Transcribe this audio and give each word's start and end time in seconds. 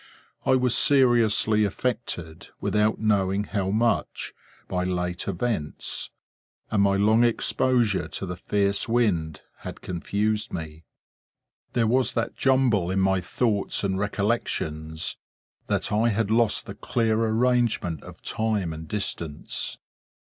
I 0.47 0.55
was 0.55 0.75
seriously 0.75 1.63
affected, 1.63 2.47
without 2.59 2.97
knowing 2.97 3.43
how 3.43 3.69
much, 3.69 4.33
by 4.67 4.83
late 4.83 5.27
events; 5.27 6.09
and 6.71 6.81
my 6.81 6.95
long 6.95 7.23
exposure 7.23 8.07
to 8.07 8.25
the 8.25 8.35
fierce 8.35 8.87
wind 8.89 9.41
had 9.57 9.81
confused 9.81 10.51
me. 10.51 10.85
There 11.73 11.85
was 11.85 12.13
that 12.13 12.35
jumble 12.35 12.89
in 12.89 12.99
my 12.99 13.21
thoughts 13.21 13.83
and 13.83 13.99
recollections, 13.99 15.17
that 15.67 15.91
I 15.91 16.09
had 16.09 16.31
lost 16.31 16.65
the 16.65 16.73
clear 16.73 17.23
arrangement 17.23 18.01
of 18.01 18.23
time 18.23 18.73
and 18.73 18.87
distance. 18.87 19.77